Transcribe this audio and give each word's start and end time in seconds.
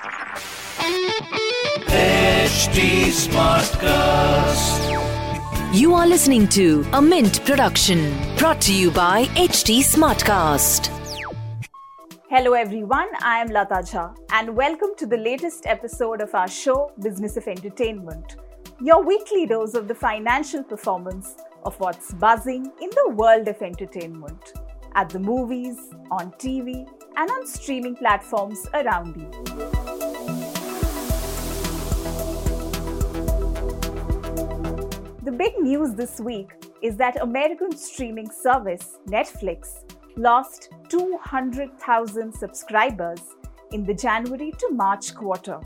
HT 0.00 1.12
Smartcast. 3.12 4.80
You 5.74 5.92
are 5.94 6.06
listening 6.06 6.48
to 6.48 6.86
a 6.94 7.02
Mint 7.02 7.44
production 7.44 8.16
brought 8.38 8.62
to 8.62 8.72
you 8.74 8.90
by 8.90 9.26
HT 9.34 9.80
Smartcast. 9.80 10.88
Hello, 12.30 12.54
everyone. 12.54 13.08
I 13.22 13.42
am 13.42 13.48
Lata 13.48 13.82
Jha, 13.82 14.16
and 14.32 14.56
welcome 14.56 14.94
to 14.96 15.04
the 15.04 15.18
latest 15.18 15.66
episode 15.66 16.22
of 16.22 16.34
our 16.34 16.48
show, 16.48 16.92
Business 17.02 17.36
of 17.36 17.46
Entertainment, 17.46 18.36
your 18.80 19.04
weekly 19.04 19.44
dose 19.44 19.74
of 19.74 19.86
the 19.86 19.94
financial 19.94 20.62
performance 20.62 21.34
of 21.64 21.78
what's 21.78 22.14
buzzing 22.14 22.72
in 22.80 22.88
the 22.88 23.10
world 23.10 23.48
of 23.48 23.60
entertainment 23.60 24.54
at 24.94 25.10
the 25.10 25.18
movies, 25.18 25.76
on 26.10 26.32
TV, 26.32 26.88
and 27.16 27.30
on 27.30 27.46
streaming 27.46 27.94
platforms 27.96 28.66
around 28.72 29.14
you. 29.14 29.89
Big 35.40 35.58
news 35.58 35.94
this 35.94 36.20
week 36.20 36.50
is 36.82 36.98
that 36.98 37.22
American 37.22 37.74
streaming 37.74 38.30
service 38.30 38.98
Netflix 39.08 39.84
lost 40.18 40.68
200,000 40.90 42.30
subscribers 42.30 43.20
in 43.72 43.86
the 43.86 43.94
January 43.94 44.52
to 44.58 44.68
March 44.72 45.14
quarter. 45.14 45.58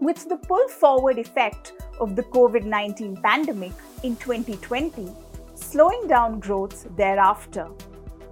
With 0.00 0.26
the 0.30 0.38
pull 0.38 0.66
forward 0.68 1.18
effect 1.18 1.72
of 2.00 2.16
the 2.16 2.22
COVID 2.22 2.64
19 2.64 3.18
pandemic 3.18 3.74
in 4.02 4.16
2020 4.16 5.10
slowing 5.56 6.06
down 6.08 6.40
growth 6.40 6.88
thereafter, 6.96 7.68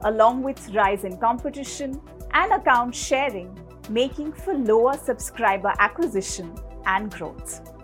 along 0.05 0.43
with 0.43 0.75
rise 0.75 1.05
in 1.05 1.19
competition 1.19 2.01
and 2.33 2.53
account 2.53 2.95
sharing, 2.95 3.51
making 3.91 4.33
for 4.33 4.55
lower 4.55 4.97
subscriber 4.97 5.75
acquisition 5.79 6.55
and 6.87 7.13
growth. 7.13 7.80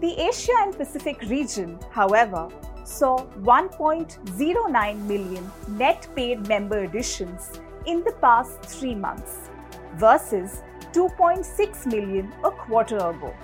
The 0.00 0.18
Asia 0.18 0.54
and 0.60 0.74
Pacific 0.74 1.20
region, 1.28 1.78
however, 1.90 2.48
saw 2.84 3.18
1.09 3.42 5.06
million 5.06 5.50
net 5.68 6.08
paid 6.16 6.48
member 6.48 6.84
additions 6.84 7.60
in 7.84 8.02
the 8.04 8.12
past 8.12 8.62
three 8.62 8.94
months 8.94 9.50
versus 9.96 10.62
2.6 10.94 11.84
million 11.84 12.32
a 12.44 12.50
quarter 12.50 12.96
ago, 12.96 13.34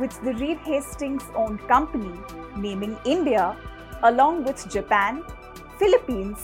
with 0.00 0.20
the 0.24 0.34
Reed 0.34 0.58
Hastings 0.64 1.22
owned 1.36 1.60
company 1.68 2.18
naming 2.56 2.98
India 3.04 3.56
along 4.02 4.42
with 4.42 4.68
Japan, 4.68 5.22
Philippines, 5.78 6.40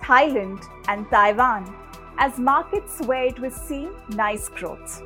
Thailand, 0.00 0.64
and 0.88 1.06
Taiwan 1.10 1.76
as 2.16 2.38
markets 2.38 2.98
where 3.02 3.24
it 3.24 3.38
was 3.38 3.52
seeing 3.52 3.92
nice 4.08 4.48
growth. 4.48 5.02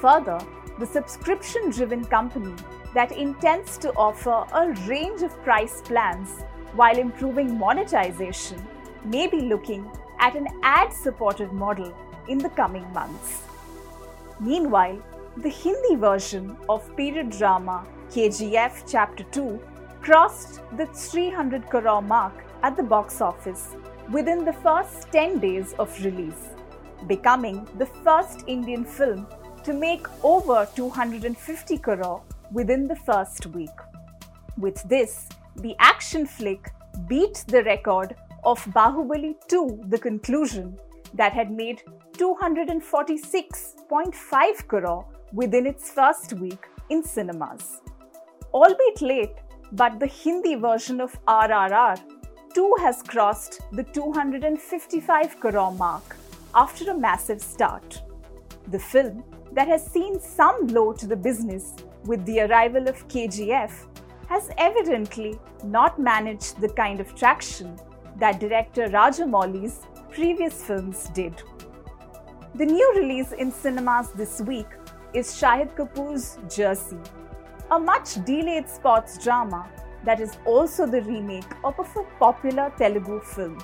Further, 0.00 0.40
the 0.80 0.86
subscription 0.86 1.70
driven 1.70 2.04
company 2.04 2.54
that 2.94 3.12
intends 3.12 3.78
to 3.78 3.92
offer 3.94 4.44
a 4.52 4.72
range 4.86 5.22
of 5.22 5.42
price 5.42 5.80
plans 5.82 6.42
while 6.74 6.98
improving 6.98 7.58
monetization 7.58 8.62
may 9.04 9.26
be 9.26 9.40
looking 9.40 9.90
at 10.20 10.36
an 10.36 10.48
ad 10.62 10.92
supported 10.92 11.52
model 11.52 11.92
in 12.28 12.38
the 12.38 12.50
coming 12.50 12.90
months. 12.92 13.42
Meanwhile, 14.40 15.02
the 15.38 15.48
Hindi 15.48 15.96
version 15.96 16.56
of 16.68 16.94
period 16.96 17.30
drama 17.30 17.86
KGF 18.10 18.84
Chapter 18.90 19.24
2 19.24 19.60
crossed 20.02 20.60
the 20.76 20.86
300 20.86 21.68
crore 21.68 22.02
mark 22.02 22.34
at 22.62 22.76
the 22.76 22.82
box 22.82 23.20
office 23.20 23.74
within 24.10 24.44
the 24.44 24.52
first 24.52 25.10
10 25.12 25.38
days 25.38 25.74
of 25.78 26.04
release, 26.04 26.50
becoming 27.06 27.66
the 27.78 27.86
first 27.86 28.44
Indian 28.46 28.84
film 28.84 29.26
to 29.64 29.72
make 29.72 30.06
over 30.22 30.68
250 30.74 31.78
crore 31.78 32.22
within 32.52 32.86
the 32.86 32.96
first 32.96 33.46
week. 33.46 33.70
With 34.58 34.82
this, 34.88 35.28
the 35.56 35.74
action 35.78 36.26
flick 36.26 36.70
beat 37.08 37.44
the 37.48 37.64
record 37.64 38.14
of 38.44 38.62
Bahubali 38.66 39.34
2 39.48 39.84
The 39.88 39.98
Conclusion 39.98 40.78
that 41.14 41.32
had 41.32 41.50
made 41.50 41.82
246.5 42.18 44.68
crore 44.68 45.06
within 45.32 45.66
its 45.66 45.90
first 45.90 46.34
week 46.34 46.66
in 46.90 47.02
cinemas. 47.02 47.80
Albeit 48.52 49.00
late, 49.00 49.36
but 49.72 49.98
the 49.98 50.06
Hindi 50.06 50.56
version 50.56 51.00
of 51.00 51.16
RRR 51.26 51.98
2 52.54 52.74
has 52.80 53.02
crossed 53.02 53.62
the 53.72 53.84
255 53.84 55.40
crore 55.40 55.72
mark 55.72 56.16
after 56.54 56.90
a 56.90 56.98
massive 56.98 57.40
start. 57.40 58.02
The 58.68 58.78
film 58.78 59.24
that 59.52 59.68
has 59.68 59.86
seen 59.86 60.20
some 60.20 60.66
blow 60.66 60.92
to 60.92 61.06
the 61.06 61.16
business 61.16 61.74
with 62.04 62.24
the 62.26 62.40
arrival 62.40 62.88
of 62.88 63.06
KGF 63.08 63.72
has 64.28 64.50
evidently 64.58 65.38
not 65.64 65.98
managed 65.98 66.60
the 66.60 66.68
kind 66.70 67.00
of 67.00 67.14
traction 67.14 67.78
that 68.18 68.40
director 68.40 68.88
Rajamouli's 68.88 69.86
previous 70.10 70.62
films 70.62 71.10
did. 71.14 71.42
The 72.54 72.66
new 72.66 72.92
release 72.96 73.32
in 73.32 73.50
cinemas 73.50 74.10
this 74.12 74.40
week 74.40 74.66
is 75.14 75.28
Shahid 75.28 75.74
Kapoor's 75.74 76.38
Jersey, 76.54 76.98
a 77.70 77.78
much 77.78 78.24
delayed 78.24 78.68
sports 78.68 79.22
drama 79.22 79.68
that 80.04 80.20
is 80.20 80.36
also 80.44 80.86
the 80.86 81.02
remake 81.02 81.52
of 81.64 81.78
a 81.78 81.84
popular 82.18 82.72
Telugu 82.76 83.20
film. 83.20 83.58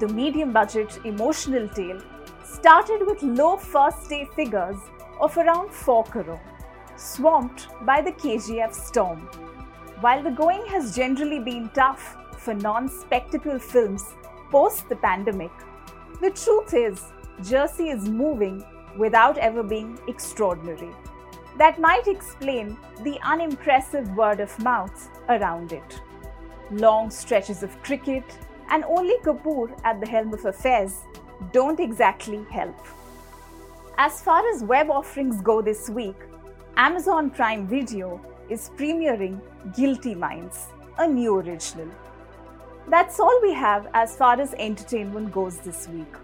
The 0.00 0.08
medium 0.08 0.52
budget 0.52 0.98
emotional 1.04 1.68
tale 1.68 2.00
started 2.44 3.06
with 3.06 3.22
low 3.22 3.56
first 3.56 4.08
day 4.08 4.28
figures 4.36 4.78
of 5.20 5.36
around 5.36 5.70
4 5.70 6.04
crore, 6.04 6.40
swamped 6.96 7.68
by 7.84 8.00
the 8.00 8.12
KGF 8.12 8.74
storm. 8.74 9.20
While 10.00 10.22
the 10.22 10.30
going 10.30 10.66
has 10.66 10.94
generally 10.96 11.38
been 11.38 11.68
tough 11.70 12.16
for 12.38 12.54
non 12.54 12.88
spectacle 12.88 13.58
films 13.58 14.04
post 14.50 14.88
the 14.88 14.96
pandemic, 14.96 15.52
the 16.20 16.30
truth 16.30 16.74
is 16.74 17.12
Jersey 17.42 17.88
is 17.90 18.08
moving 18.08 18.64
without 18.96 19.38
ever 19.38 19.62
being 19.62 19.98
extraordinary. 20.08 20.90
That 21.58 21.80
might 21.80 22.06
explain 22.06 22.76
the 23.02 23.18
unimpressive 23.24 24.08
word 24.16 24.40
of 24.40 24.58
mouth 24.60 25.08
around 25.28 25.72
it. 25.72 26.00
Long 26.70 27.10
stretches 27.10 27.62
of 27.62 27.82
cricket 27.82 28.24
and 28.70 28.84
only 28.84 29.16
Kapoor 29.22 29.78
at 29.84 30.00
the 30.00 30.06
helm 30.06 30.32
of 30.32 30.44
affairs 30.44 31.00
don't 31.52 31.80
exactly 31.80 32.44
help. 32.50 32.76
As 33.98 34.22
far 34.22 34.42
as 34.54 34.64
web 34.64 34.90
offerings 34.90 35.40
go 35.42 35.60
this 35.60 35.90
week, 35.90 36.16
Amazon 36.78 37.28
Prime 37.28 37.66
Video 37.66 38.18
is 38.48 38.70
premiering 38.78 39.38
Guilty 39.76 40.14
Minds, 40.14 40.68
a 40.98 41.06
new 41.06 41.36
original. 41.36 41.88
That's 42.88 43.20
all 43.20 43.38
we 43.42 43.52
have 43.52 43.88
as 43.92 44.16
far 44.16 44.40
as 44.40 44.54
entertainment 44.54 45.32
goes 45.32 45.58
this 45.58 45.86
week. 45.88 46.14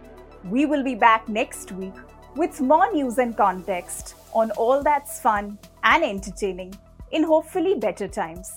We 0.44 0.64
will 0.64 0.82
be 0.82 0.94
back 0.94 1.28
next 1.28 1.72
week 1.72 1.92
with 2.34 2.62
more 2.62 2.90
news 2.92 3.18
and 3.18 3.36
context 3.36 4.14
on 4.32 4.50
all 4.52 4.82
that's 4.82 5.20
fun 5.20 5.58
and 5.84 6.02
entertaining 6.02 6.74
in 7.10 7.24
hopefully 7.24 7.74
better 7.74 8.08
times. 8.08 8.50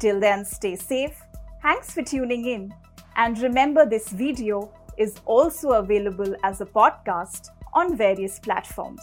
Till 0.00 0.18
then, 0.18 0.46
stay 0.46 0.76
safe. 0.76 1.20
Thanks 1.60 1.92
for 1.92 2.02
tuning 2.02 2.46
in. 2.46 2.74
And 3.16 3.38
remember, 3.40 3.84
this 3.84 4.08
video 4.08 4.72
is 4.96 5.16
also 5.26 5.72
available 5.72 6.34
as 6.42 6.62
a 6.62 6.66
podcast 6.66 7.50
on 7.74 7.98
various 7.98 8.38
platforms. 8.38 9.02